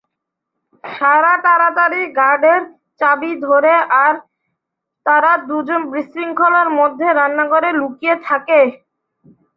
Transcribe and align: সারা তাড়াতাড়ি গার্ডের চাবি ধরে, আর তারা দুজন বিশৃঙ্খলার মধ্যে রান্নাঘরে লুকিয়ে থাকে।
সারা 0.83 1.33
তাড়াতাড়ি 1.45 2.01
গার্ডের 2.17 2.61
চাবি 3.01 3.31
ধরে, 3.45 3.73
আর 4.03 4.13
তারা 5.05 5.31
দুজন 5.49 5.81
বিশৃঙ্খলার 5.93 6.69
মধ্যে 6.79 7.07
রান্নাঘরে 7.19 7.69
লুকিয়ে 7.79 8.15
থাকে। 8.27 8.59